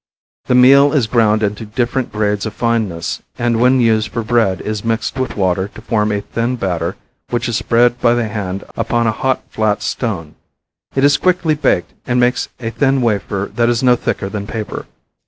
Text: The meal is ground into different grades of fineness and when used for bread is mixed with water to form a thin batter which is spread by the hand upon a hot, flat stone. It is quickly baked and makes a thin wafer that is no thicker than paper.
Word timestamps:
The 0.45 0.55
meal 0.55 0.93
is 0.93 1.05
ground 1.05 1.43
into 1.43 1.63
different 1.63 2.11
grades 2.11 2.47
of 2.47 2.55
fineness 2.55 3.21
and 3.37 3.59
when 3.59 3.79
used 3.79 4.07
for 4.09 4.23
bread 4.23 4.59
is 4.61 4.83
mixed 4.83 5.19
with 5.19 5.37
water 5.37 5.67
to 5.75 5.79
form 5.83 6.11
a 6.11 6.21
thin 6.21 6.55
batter 6.55 6.95
which 7.29 7.47
is 7.47 7.55
spread 7.57 8.01
by 8.01 8.15
the 8.15 8.27
hand 8.27 8.63
upon 8.75 9.05
a 9.05 9.11
hot, 9.11 9.43
flat 9.51 9.83
stone. 9.83 10.33
It 10.95 11.03
is 11.03 11.17
quickly 11.17 11.53
baked 11.53 11.93
and 12.07 12.19
makes 12.19 12.49
a 12.59 12.71
thin 12.71 13.03
wafer 13.03 13.51
that 13.53 13.69
is 13.69 13.83
no 13.83 13.95
thicker 13.95 14.27
than 14.27 14.47
paper. 14.47 14.87